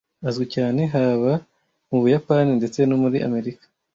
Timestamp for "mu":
1.89-1.97